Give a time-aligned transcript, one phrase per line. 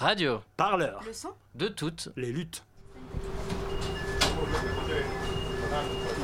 [0.00, 0.40] Radio.
[0.56, 1.02] Parleur.
[1.04, 2.08] Le son De toutes.
[2.16, 2.64] Les luttes.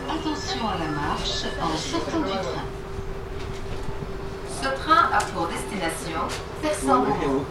[0.09, 2.65] Attention à la marche en sortant du train.
[4.63, 6.21] Ce train a pour destination
[6.63, 7.45] Persan-Beaumont.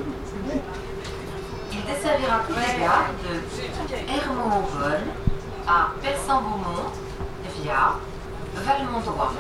[1.71, 5.07] Il desservira toutes les gares de Hermont-Auvonne
[5.67, 6.89] à Persan-Beaumont
[7.61, 7.99] via
[8.55, 9.31] Valmondois.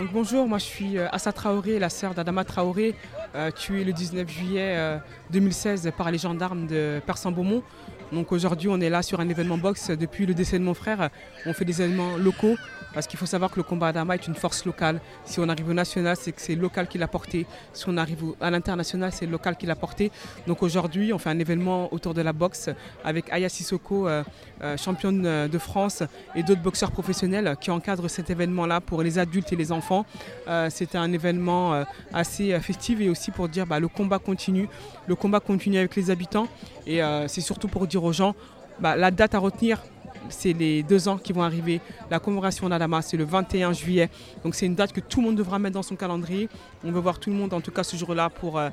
[0.00, 2.94] Bonjour, moi je suis euh, Assa Traoré, la sœur d'Adama Traoré,
[3.34, 4.98] euh, tuée le 19 juillet euh,
[5.30, 7.64] 2016 par les gendarmes de Persan-Beaumont.
[8.12, 11.10] Donc aujourd'hui on est là sur un événement boxe depuis le décès de mon frère.
[11.46, 12.56] On fait des événements locaux
[12.94, 15.00] parce qu'il faut savoir que le combat Adama est une force locale.
[15.24, 17.46] Si on arrive au national, c'est que c'est local qui l'a porté.
[17.72, 20.10] Si on arrive à l'international, c'est local qui l'a porté.
[20.46, 22.70] Donc aujourd'hui, on fait un événement autour de la boxe
[23.04, 24.24] avec Aya Sissoko, euh,
[24.62, 26.02] euh, championne euh, de France,
[26.34, 30.06] et d'autres boxeurs professionnels qui encadrent cet événement-là pour les adultes et les enfants.
[30.48, 34.68] Euh, C'était un événement assez festif et aussi pour dire bah, le combat continue.
[35.06, 36.48] Le combat continue avec les habitants
[36.86, 38.34] et c'est surtout pour dire aux gens
[38.80, 39.82] bah, la date à retenir.
[40.30, 41.80] C'est les deux ans qui vont arriver.
[42.10, 44.10] La commémoration d'Adama, c'est le 21 juillet.
[44.44, 46.48] Donc c'est une date que tout le monde devra mettre dans son calendrier.
[46.84, 48.68] On veut voir tout le monde, en tout cas ce jour-là, pour, euh,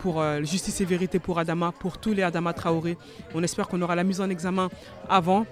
[0.00, 2.98] pour euh, justice et vérité pour Adama, pour tous les Adama Traoré.
[3.34, 4.68] On espère qu'on aura la mise en examen
[5.08, 5.46] avant.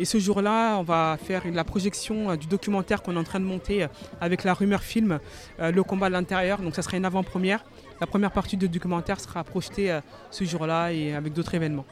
[0.00, 3.40] Et ce jour-là, on va faire la projection euh, du documentaire qu'on est en train
[3.40, 3.86] de monter
[4.20, 5.20] avec la rumeur film,
[5.58, 6.58] Le combat de l'intérieur.
[6.58, 7.64] Donc ça sera une avant-première.
[8.00, 9.98] La première partie du documentaire sera projetée
[10.30, 11.86] ce jour-là et avec d'autres événements.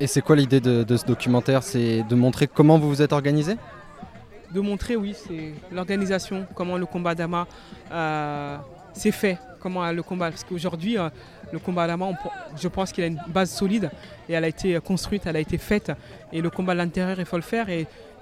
[0.00, 1.62] Et c'est quoi l'idée de, ce documentaire?
[1.62, 3.56] C'est de montrer comment vous vous êtes organisé?
[4.52, 7.46] De montrer, oui, c'est l'organisation, comment le combat d'Ama
[7.90, 8.56] euh,
[8.92, 11.10] s'est fait, comment le combat, parce qu'aujourd'hui, euh,
[11.52, 12.10] le combat d'Ama,
[12.56, 13.90] je pense qu'il a une base solide
[14.28, 15.92] et elle a été construite, elle a été faite,
[16.32, 17.68] et le combat de l'intérieur, il faut le faire,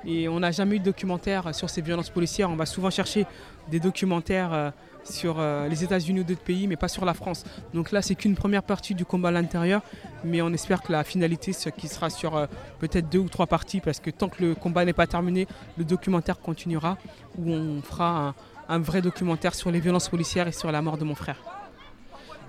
[0.07, 3.27] et on n'a jamais eu de documentaire sur ces violences policières, on va souvent chercher
[3.69, 4.71] des documentaires euh,
[5.03, 7.45] sur euh, les États-Unis ou d'autres pays, mais pas sur la France.
[7.75, 9.83] Donc là, c'est qu'une première partie du combat à l'intérieur,
[10.25, 12.47] mais on espère que la finalité, ce qui sera sur euh,
[12.79, 15.85] peut-être deux ou trois parties, parce que tant que le combat n'est pas terminé, le
[15.85, 16.99] documentaire continuera,
[17.37, 18.35] où on fera
[18.69, 21.39] un, vrai documentaire sur les violences policières et sur la mort de mon frère.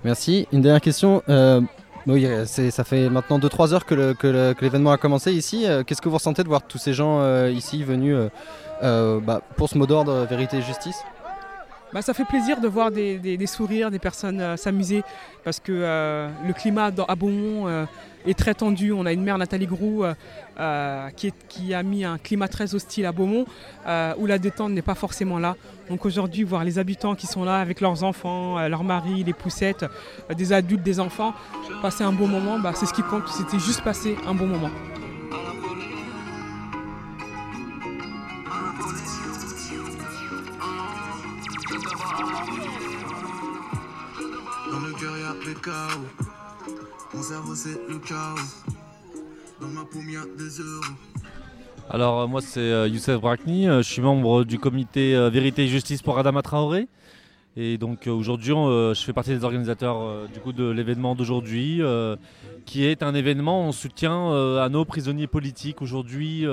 [0.04, 0.46] Merci.
[0.52, 1.22] Une dernière question.
[2.06, 5.66] Oui, euh, ça fait maintenant 2-3 heures que l'événement a commencé ici.
[5.66, 8.16] Euh, Qu'est-ce que vous ressentez de voir tous ces gens euh, ici venus
[8.82, 11.02] bah, pour ce mot d'ordre vérité et justice?
[11.92, 15.02] Bah, ça fait plaisir de voir des, sourires, des personnes euh, s'amuser,
[15.42, 17.86] parce que euh, le climat à Beaumont euh,
[18.26, 18.92] est très tendu.
[18.92, 20.04] On a une mère, Nathalie Groux,
[21.16, 23.46] qui, a mis un climat très hostile à Beaumont,
[24.18, 25.56] où la détente n'est pas forcément là.
[25.88, 29.86] Donc aujourd'hui, voir les habitants qui sont là avec leurs enfants, leurs maris, les poussettes,
[30.36, 31.32] des adultes, des enfants,
[31.80, 33.28] passer un bon moment, bah, c'est ce qui compte.
[33.28, 34.70] C'était juste passer un bon moment.
[45.48, 46.04] Le chaos.
[47.14, 48.36] Mon cerveau c'est le chaos.
[49.60, 50.62] Dans ma des.
[51.90, 55.68] Alors euh, moi c'est euh, Youssef Brakni, euh, je suis membre du comité Vérité et
[55.68, 56.88] Justice pour Adama Traoré.
[57.56, 61.80] Et donc aujourd'hui je fais partie des organisateurs du coup de l'événement d'aujourd'hui
[62.66, 64.30] qui est un événement en soutien
[64.62, 66.46] à nos prisonniers politiques aujourd'hui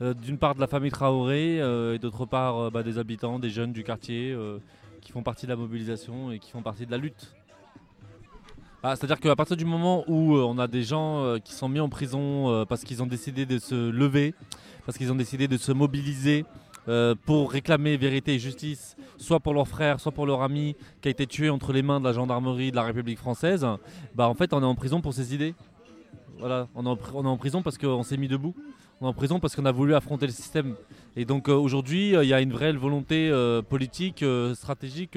[0.00, 3.84] d'une part de la famille Traoré et d'autre part bah, des habitants, des jeunes du
[3.84, 4.36] quartier
[5.00, 7.32] qui font partie de la mobilisation et qui font partie de la lutte.
[8.84, 11.68] Ah, C'est-à-dire qu'à partir du moment où euh, on a des gens euh, qui sont
[11.68, 14.34] mis en prison euh, parce qu'ils ont décidé de se lever,
[14.84, 16.44] parce qu'ils ont décidé de se mobiliser
[17.26, 21.12] pour réclamer vérité et justice, soit pour leur frère, soit pour leur ami qui a
[21.12, 23.64] été tué entre les mains de la gendarmerie de la République française,
[24.16, 25.54] bah en fait on est en prison pour ces idées.
[26.40, 28.56] Voilà, on est en, prison parce qu'on s'est mis debout.
[29.00, 30.74] On est en prison parce qu'on a voulu affronter le système.
[31.14, 33.30] Et donc aujourd'hui, il y a une vraie volonté
[33.68, 34.24] politique,
[34.54, 35.16] stratégique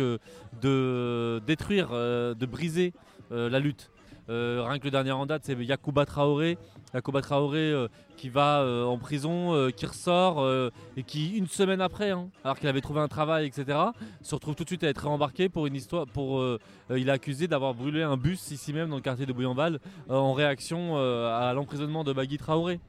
[0.62, 2.94] de détruire, de briser
[3.31, 3.89] la lutte.
[4.30, 6.57] Euh, rien que le dernier en date, c'est Yacouba Traoré.
[6.94, 7.88] Yacouba Traoré euh,
[8.18, 12.30] qui va euh, en prison, euh, qui ressort euh, et qui, une semaine après, hein,
[12.44, 13.77] alors qu'il avait trouvé un travail, etc.,
[14.22, 16.07] se retrouve tout de suite à être réembarqué pour une histoire.
[16.07, 19.25] Pour, euh, euh, il est accusé d'avoir brûlé un bus ici même dans le quartier
[19.25, 19.80] de Bouillonval
[20.10, 22.80] euh, en réaction euh, à l'emprisonnement de Bagui Traoré.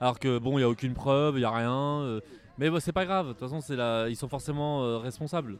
[0.00, 1.72] Alors que bon, il n'y a aucune preuve, il n'y a rien.
[1.72, 2.20] euh,
[2.56, 3.60] mais c'est pas grave, de toute façon,
[4.08, 5.58] ils sont forcément euh, responsables.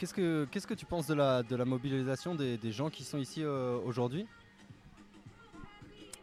[0.00, 3.04] Qu'est-ce que qu'est-ce que tu penses de la, de la mobilisation des, des gens qui
[3.04, 4.26] sont ici euh, aujourd'hui?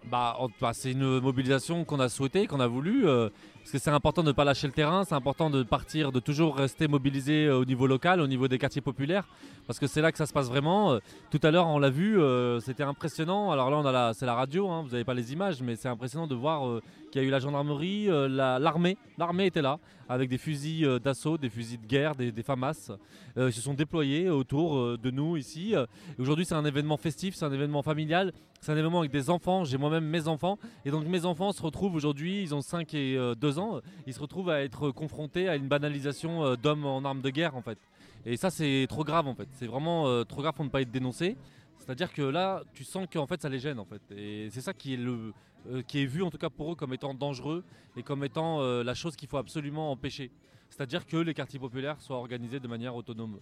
[0.06, 3.08] Bah, bah, c'est une mobilisation qu'on a souhaitée, qu'on a voulu.
[3.08, 3.30] euh,
[3.68, 6.22] parce que c'est important de ne pas lâcher le terrain, c'est important de partir, de
[6.22, 9.28] toujours rester mobilisé euh, au niveau local, au niveau des quartiers populaires,
[9.66, 10.94] parce que c'est là que ça se passe vraiment.
[10.94, 11.00] Euh,
[11.32, 13.52] tout à l'heure, on l'a vu, euh, c'était impressionnant.
[13.52, 15.76] Alors là, on a la, c'est la radio, hein, vous n'avez pas les images, mais
[15.76, 16.80] c'est impressionnant de voir
[17.12, 21.50] qu'il y a eu la gendarmerie, l'armée, l'armée était là, avec des fusils d'assaut, des
[21.50, 22.92] fusils de guerre, des, des FAMAS.
[23.36, 25.74] ils se sont déployés autour de nous ici.
[26.20, 28.32] Aujourd'hui, c'est un événement festif, c'est un événement familial,
[28.62, 29.64] c'est un événement avec des enfants.
[29.66, 33.18] J'ai moi-même mes enfants, et donc mes enfants se retrouvent aujourd'hui, ils ont 5 et
[33.40, 33.57] 2 ans
[34.06, 37.56] ils se retrouvent à être confrontés à une banalisation euh, d'hommes en armes de guerre
[37.56, 37.78] en fait.
[38.26, 39.48] Et ça c'est trop grave en fait.
[39.54, 41.38] C'est vraiment euh, trop grave pour ne pas être dénoncé.
[41.78, 44.02] C'est-à-dire que là, tu sens qu'en fait ça les gêne en fait.
[44.12, 45.34] Et c'est ça qui est le
[45.72, 47.64] euh, qui est vu en tout cas pour eux comme étant dangereux
[47.96, 50.32] et comme étant la chose qu'il faut absolument empêcher.
[50.70, 53.40] C'est-à-dire que les quartiers populaires soient organisés de manière autonome.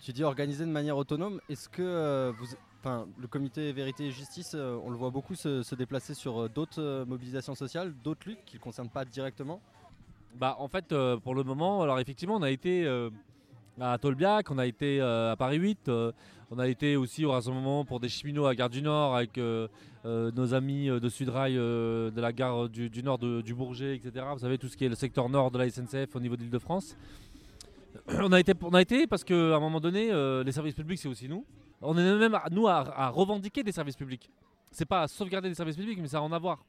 [0.00, 1.40] Tu dis organisé de manière autonome.
[1.48, 2.46] Est-ce que vous,
[2.84, 6.80] Le comité Vérité et Justice, euh, on le voit beaucoup se, déplacer sur euh, d'autres
[6.80, 9.60] euh, mobilisations sociales, d'autres luttes qui ne concernent pas directement?
[10.36, 10.94] Bah, En fait,
[11.24, 12.86] pour le moment, alors effectivement, on a été
[13.80, 15.90] à Tolbiac, on a été à Paris 8,
[16.50, 19.40] on a été aussi au rassemblement pour des cheminots à Gare du Nord avec
[20.04, 24.26] nos amis de Sudrail de la gare du, Nord du Bourget, etc.
[24.34, 26.42] Vous savez, tout ce qui est le secteur nord de la SNCF au niveau de
[26.42, 26.96] l'Île-de-France.
[28.08, 30.12] On a, été, on a été parce qu'à un moment donné,
[30.44, 31.44] les services publics, c'est aussi nous.
[31.80, 34.30] On est même, nous, à, revendiquer des services publics.
[34.70, 36.64] C'est pas à sauvegarder des services publics, mais c'est à en avoir.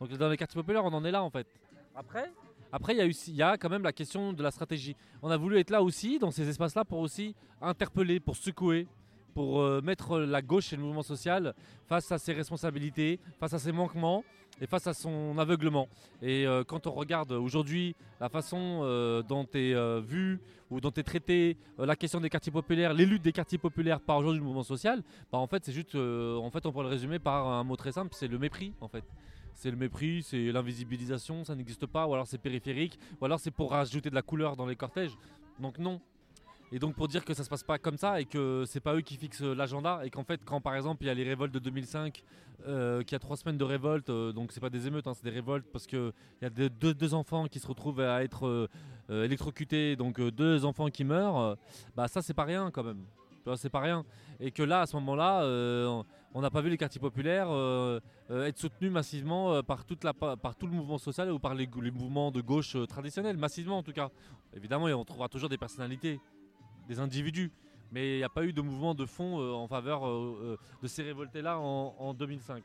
[0.00, 1.46] Donc dans les quartiers populaires, on en est là en fait.
[1.94, 2.30] Après,
[2.72, 4.94] après, il y, a quand même la question de la stratégie.
[5.22, 8.86] On a voulu être là aussi, dans ces espaces-là, pour aussi interpeller, pour secouer,
[9.34, 11.54] pour euh, mettre la gauche et le mouvement social
[11.86, 14.24] face à ses responsabilités, face à ses manquements
[14.60, 15.88] et face à son aveuglement.
[16.20, 20.40] Et euh, quand on regarde aujourd'hui la façon euh, dont est vu
[20.70, 24.18] ou dont est traité la question des quartiers populaires, les luttes des quartiers populaires par
[24.18, 25.02] aujourd'hui le mouvement social,
[25.32, 27.92] bah, en fait c'est juste, en fait on pourrait le résumer par un mot très
[27.92, 28.72] simple, c'est le mépris.
[29.54, 33.50] C'est le mépris, c'est l'invisibilisation, ça n'existe pas, ou alors c'est périphérique, ou alors c'est
[33.50, 35.16] pour rajouter de la couleur dans les cortèges.
[35.58, 36.00] Donc non,
[36.72, 38.94] et donc pour dire que ça se passe pas comme ça et que c'est pas
[38.94, 41.52] eux qui fixent l'agenda et qu'en fait quand par exemple il y a les révoltes
[41.52, 42.22] de 2005,
[42.66, 45.14] euh, qu'il y a trois semaines de révolte, euh, donc c'est pas des émeutes, hein,
[45.14, 46.12] c'est des révoltes parce qu'il
[46.42, 51.04] y a deux, enfants qui se retrouvent à être euh, électrocutés, donc deux enfants qui
[51.04, 51.56] meurent,
[51.96, 53.04] bah ça c'est pas rien quand même.
[53.56, 54.04] C'est pas rien.
[54.38, 55.42] Et que là, à ce moment-là,
[56.34, 57.48] on n'a pas vu les quartiers populaires
[58.28, 63.38] être soutenus massivement par, tout le mouvement social ou par les mouvements de gauche traditionnels,
[63.38, 64.10] massivement en tout cas.
[64.54, 66.20] Évidemment, on trouvera toujours des personnalités
[66.90, 67.50] des individus.
[67.92, 70.56] Mais il n'y a pas eu de mouvement de fond euh, en faveur euh, euh,
[70.82, 72.62] de ces révoltés-là en, 2005.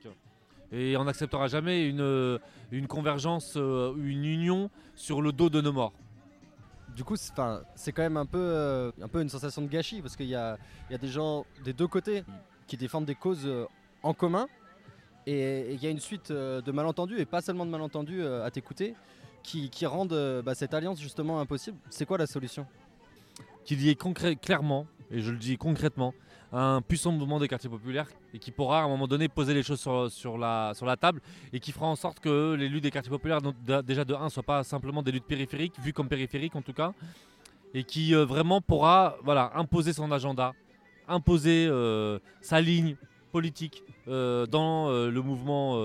[0.71, 2.39] Et on n'acceptera jamais une,
[2.71, 5.93] une convergence, une union sur le dos de nos morts.
[6.95, 10.27] Du coup, c'est quand même un peu, un peu une sensation de gâchis parce qu'il
[10.27, 10.57] y a,
[10.89, 12.23] des gens des deux côtés
[12.67, 13.47] qui défendent des causes
[14.01, 14.47] en commun
[15.27, 18.95] et il y a une suite de malentendus et pas seulement de malentendus à t'écouter
[19.43, 21.77] qui, qui, rendent bah, cette alliance justement impossible.
[21.89, 22.65] C'est quoi la solution?
[23.65, 26.13] Qu'il y ait clairement, et je le dis concrètement,
[26.53, 29.63] un puissant mouvement des quartiers populaires et qui pourra à un moment donné poser les
[29.63, 29.81] choses
[30.13, 31.21] sur, la, table
[31.51, 33.41] et qui fera en sorte que les luttes des quartiers populaires,
[33.83, 36.73] déjà de 1, ne soient pas simplement des luttes périphériques, vues comme périphériques en tout
[36.73, 36.93] cas,
[37.73, 40.53] et qui euh, vraiment pourra voilà, imposer son agenda,
[41.07, 42.95] imposer euh, sa ligne
[43.33, 45.77] politique euh, dans le mouvement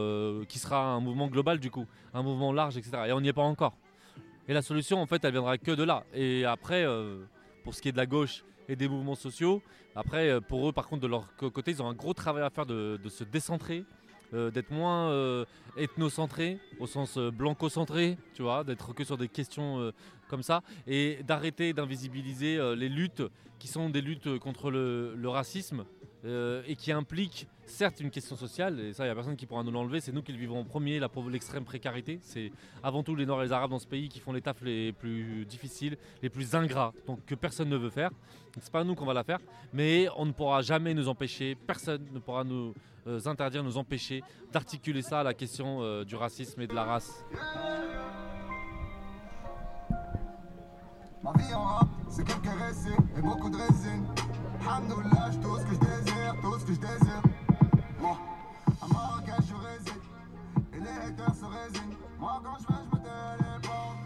[0.47, 2.93] qui sera un mouvement global du coup, un mouvement large, etc.
[3.09, 3.75] Et on n'y est pas encore.
[4.47, 6.05] Et la solution en fait elle viendra que de là.
[6.15, 6.87] Et après
[7.63, 9.63] pour ce qui est de la gauche et des mouvements sociaux.
[9.95, 12.51] Après, euh, pour eux, par contre, de leur côté, ils ont un gros travail à
[12.51, 13.85] faire de, se décentrer,
[14.33, 15.45] euh, d'être moins euh,
[15.77, 19.93] ethnocentré, au sens blanco-centré, tu vois, d'être que sur des questions
[20.29, 23.23] comme ça, et d'arrêter d'invisibiliser les luttes
[23.59, 25.85] qui sont des luttes contre le racisme,
[26.25, 29.47] euh, et qui implique certes une question sociale, et ça il n'y a personne qui
[29.47, 31.01] pourra nous l'enlever, c'est nous qui le vivons en premier,
[31.31, 34.33] l'extrême précarité, c'est avant tout les Noirs et les Arabes dans ce pays qui font
[34.33, 38.11] les tafs les plus difficiles, les plus ingrats, donc que personne ne veut faire,
[38.61, 39.39] c'est pas nous qu'on va la faire,
[39.73, 42.75] mais on ne pourra jamais nous empêcher, personne ne pourra nous
[43.07, 44.23] euh, interdire, nous empêcher
[44.53, 47.25] d'articuler ça à la question euh, du racisme et de la race.
[51.23, 52.47] Ma vie en c'est quelques
[53.17, 53.59] et beaucoup de
[55.31, 56.00] je
[56.41, 57.23] tout ce que je désire.
[58.01, 58.17] Moi,
[58.81, 60.01] à Marrakech, je réside.
[60.75, 61.97] Et les haters se résignent.
[62.19, 63.97] Moi, quand je vais, je me téléporte.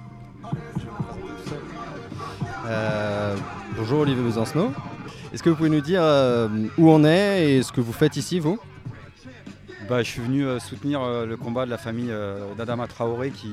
[2.66, 3.36] Euh,
[3.76, 4.72] bonjour Olivier Besancenot.
[5.32, 6.48] Est-ce que vous pouvez nous dire euh,
[6.78, 8.58] où on est et ce que vous faites ici, vous?
[9.88, 13.30] Bah, je suis venu euh, soutenir euh, le combat de la famille euh, d'Adama Traoré
[13.30, 13.52] qui,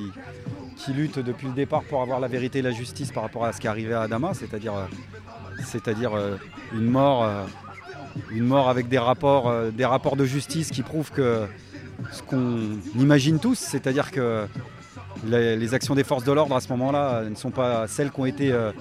[0.77, 3.51] qui lutte depuis le départ pour avoir la vérité et la justice par rapport à
[3.51, 4.73] ce qui est arrivé à Adama, c'est-à-dire
[5.65, 6.11] c'est-à-dire
[6.73, 7.29] une mort
[8.32, 11.48] une mort avec des rapports, des rapports de justice qui prouvent que
[12.12, 14.48] ce qu'on imagine tous, c'est-à-dire que
[15.25, 18.25] les, actions des forces de l'ordre à ce moment-là ne sont pas celles qui ont
[18.25, 18.72] été, euh,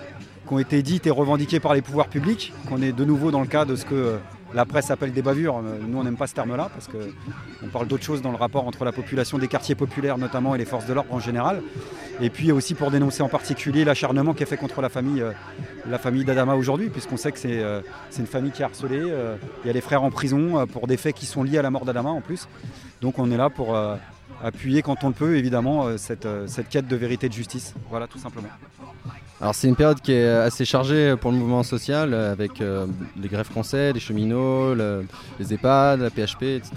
[0.47, 3.41] qui ont été dites et revendiquées par les pouvoirs publics, qu'on est de nouveau dans
[3.41, 4.17] le cas de ce que euh,
[4.53, 5.63] la presse appelle des bavures.
[5.63, 8.85] Nous, on n'aime pas ce terme-là parce qu'on parle d'autre chose dans le rapport entre
[8.85, 11.63] la population des quartiers populaires notamment et les forces de l'ordre en général.
[12.21, 15.33] Et puis aussi pour dénoncer en particulier l'acharnement qui est fait contre la famille, euh,
[15.89, 17.81] la famille d'Adama aujourd'hui, puisqu'on sait que c'est euh,
[18.19, 19.01] une famille qui est harcelée.
[19.01, 21.63] euh, Il y a les frères en prison pour des faits qui sont liés à
[21.63, 22.49] la mort d'Adama en plus.
[23.01, 23.77] Donc on est là pour
[24.43, 27.75] appuyer quand on le peut évidemment cette, cette quête de vérité et de justice.
[27.89, 28.49] Voilà tout simplement.
[29.41, 33.29] Alors c'est une période qui est assez chargée pour le mouvement social avec euh, les
[33.29, 35.07] grèves français, les cheminots, le-
[35.39, 36.73] les EHPAD, la PHP, etc.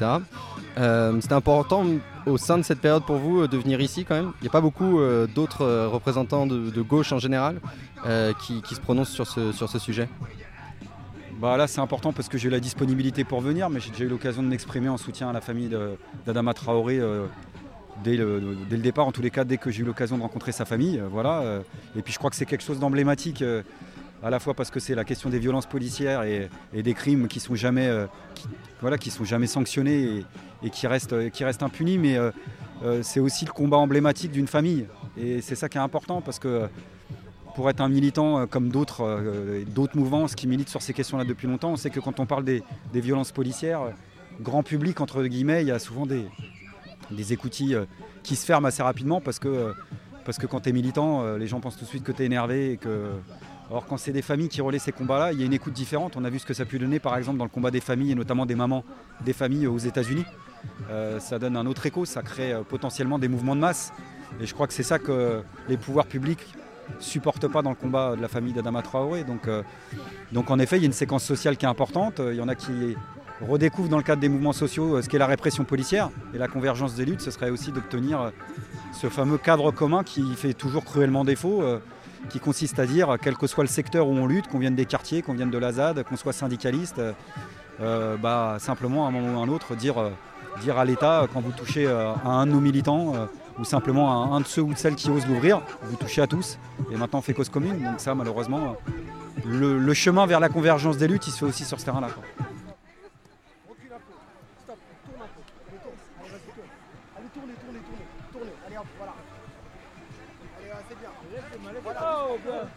[0.77, 1.84] Euh, C'était important
[2.25, 4.32] au sein de cette période pour vous de venir ici quand même.
[4.39, 7.60] Il n'y a pas beaucoup euh, d'autres euh, représentants de, gauche en général
[8.41, 10.08] qui, qui se prononcent sur ce, sur ce sujet?
[11.39, 14.05] Bah là c'est important parce que j'ai eu la disponibilité pour venir, mais j'ai déjà
[14.05, 15.70] eu l'occasion de m'exprimer en soutien à la famille
[16.25, 17.00] d'Adama Traoré
[18.03, 20.65] dès, le, départ, en tous les cas dès que j'ai eu l'occasion de rencontrer sa
[20.65, 21.00] famille.
[21.00, 21.62] euh, voilà, euh.
[21.97, 23.62] Et puis je crois que c'est quelque chose d'emblématique, euh,
[24.23, 27.39] à la fois parce que c'est la question des violences policières et, des crimes qui
[27.39, 27.55] sont
[28.81, 30.23] voilà, qui sont jamais sanctionnés
[30.63, 32.17] et, qui, restent, qui restent impunis, mais
[33.01, 34.85] c'est aussi le combat emblématique d'une famille.
[35.17, 36.69] Et c'est ça qui est important parce que
[37.53, 39.21] pour être un militant comme d'autres
[39.67, 42.45] d'autres mouvances qui militent sur ces questions-là depuis longtemps, on sait que quand on parle
[42.45, 43.91] des, violences policières,
[44.39, 46.25] grand public, entre guillemets, il y a souvent des,
[47.12, 47.86] des écoutilles euh,
[48.24, 49.74] qui se ferment assez rapidement parce que, euh,
[50.25, 52.24] parce que quand tu es militant, euh, les gens pensent tout de suite que tu
[52.24, 52.74] es énervé.
[52.74, 53.12] Et que...
[53.72, 56.15] Or, quand c'est des familles qui relaient ces combats-là, il y a une écoute différente.
[56.15, 57.79] On a vu ce que ça a pu donner, par exemple, dans le combat des
[57.79, 58.83] familles, et notamment des mamans
[59.25, 60.25] des familles aux États-Unis.
[61.19, 63.91] Ça donne un autre écho, ça crée potentiellement des mouvements de masse.
[64.39, 66.45] Et je crois que c'est ça que les pouvoirs publics
[67.00, 69.24] supportent pas dans le combat de la famille d'Adama Traoré.
[69.24, 69.50] Donc,
[70.31, 72.22] donc en effet, il y a une séquence sociale qui est importante.
[72.24, 72.95] Il y en a qui
[73.41, 76.47] redécouvrent dans le cadre des mouvements sociaux euh, ce qu'est la répression policière et la
[76.47, 77.21] convergence des luttes.
[77.21, 78.29] Ce serait aussi d'obtenir euh,
[78.93, 81.79] ce fameux cadre commun qui fait toujours cruellement défaut, euh,
[82.29, 84.85] qui consiste à dire, quel que soit le secteur où on lutte, qu'on vienne des
[84.85, 87.01] quartiers, qu'on vienne de la ZAD, qu'on soit syndicaliste,
[87.79, 89.97] bah, simplement à un moment ou à un autre dire,
[90.77, 93.27] à l'État, quand vous touchez à un de nos militants,
[93.59, 96.27] ou simplement à un de ceux ou de celles qui osent l'ouvrir, vous touchez à
[96.27, 96.57] tous.
[96.93, 98.77] Et maintenant on fait cause commune, donc ça malheureusement,
[99.43, 102.07] le chemin vers la convergence des luttes, il se fait aussi sur ce terrain-là.
[112.43, 112.67] Quoi.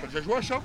[0.00, 0.60] T'as déjà joué à un chat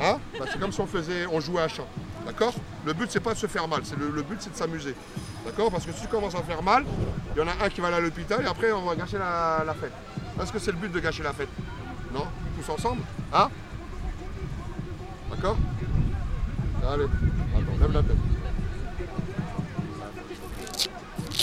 [0.00, 0.18] Hein?
[0.38, 1.86] Bah, C'est comme si on faisait, on jouait à un chat.
[2.24, 2.54] D'accord?
[2.84, 4.94] Le but c'est pas de se faire mal, c'est le, le but c'est de s'amuser.
[5.44, 5.70] D'accord?
[5.70, 6.84] Parce que si tu commences à faire mal,
[7.34, 9.18] il y en a un qui va aller à l'hôpital et après on va gâcher
[9.18, 9.92] la, la fête.
[10.40, 11.48] Est-ce que c'est le but de gâcher la fête?
[12.12, 12.26] Non?
[12.56, 13.02] Tous ensemble?
[13.32, 13.48] Hein
[15.30, 15.56] D'accord
[16.90, 18.16] Allez, attends, lève la tête.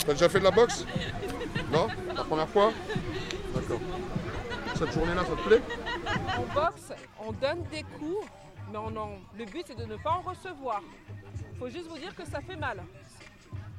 [0.05, 0.85] T'as déjà fait de la boxe?
[1.71, 1.87] Non?
[2.15, 2.71] La première fois?
[3.53, 3.79] D'accord.
[4.75, 5.61] Cette journée-là, ça te plaît?
[6.37, 8.27] En boxe, on donne des coups,
[8.71, 10.81] mais on en- le but c'est de ne pas en recevoir.
[11.53, 12.83] Il faut juste vous dire que ça fait mal.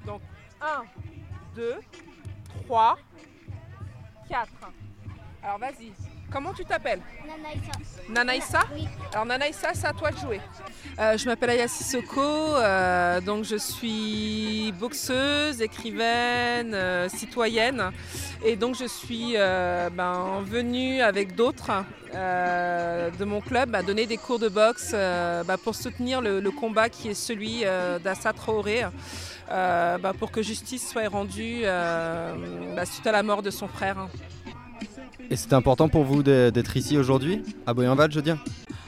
[0.06, 0.23] Donc
[0.61, 0.85] 1,
[1.54, 1.75] 2,
[2.66, 2.96] 3,
[4.28, 4.49] 4.
[5.42, 5.92] Alors vas-y.
[6.33, 7.00] Comment tu t'appelles
[8.09, 8.87] Nanaïsa Oui.
[9.12, 10.40] Alors Nanaïsa, c'est à toi de jouer.
[10.99, 17.90] Euh, je m'appelle Aya Sissoko, euh, donc je suis boxeuse, écrivaine, euh, citoyenne.
[18.45, 24.16] Et donc je suis euh, ben, venue avec d'autres de mon club à donner des
[24.16, 27.62] cours de boxe bah, pour soutenir le, le combat qui est celui
[28.02, 28.85] d'Assa Traoré,
[29.50, 34.09] bah, pour que justice soit rendue bah, suite à la mort de son frère.
[35.30, 38.38] Et c'était important pour vous d'être ici aujourd'hui, à Boyenval, je veux dire?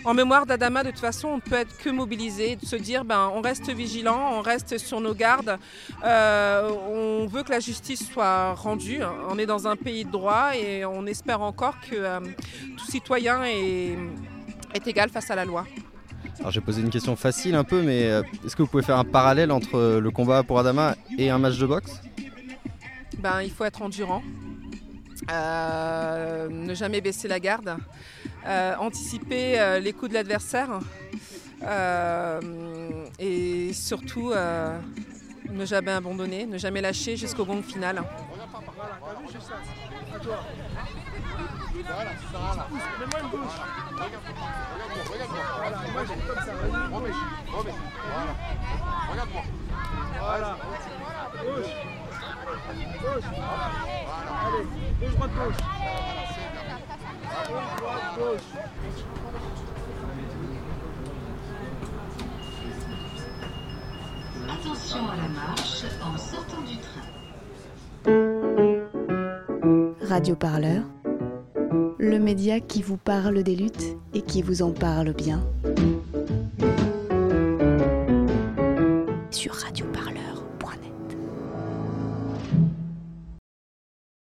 [0.04, 3.04] En mémoire d'Adama, de toute façon, on ne peut être que mobilisé, de se dire
[3.04, 5.59] ben, on reste vigilant, on reste sur nos gardes,
[6.04, 9.00] euh, on veut que la justice soit rendue.
[9.28, 12.21] On est dans un pays de droit et on espère encore que euh,
[12.78, 13.99] tout citoyen est,
[14.75, 15.66] est égal face à la loi.
[16.38, 18.99] Alors j'ai posé une question facile un peu, mais euh, est-ce que vous pouvez faire
[18.99, 22.00] un parallèle entre le combat pour Adama et un match de boxe?
[23.18, 24.23] Ben, il faut être endurant,
[25.31, 27.77] euh, ne jamais baisser la garde,
[28.47, 30.81] euh, anticiper euh, les coups de l'adversaire
[31.63, 32.41] euh,
[33.19, 34.79] et surtout euh,
[35.51, 38.03] ne jamais abandonner, ne jamais lâcher jusqu'au bon final.
[50.21, 50.57] Voilà.
[55.00, 55.11] Gauche.
[55.11, 55.28] Gauche.
[55.81, 56.26] Allez,
[57.47, 58.19] gauche, droite, gauche.
[58.19, 58.49] Gauche, droite, gauche.
[64.49, 67.07] Attention à la marche en sortant du train.
[70.09, 70.83] Radio Parleur,
[71.99, 75.45] le média qui vous parle des luttes et qui vous en parle bien.
[79.31, 79.77] Sur Radio.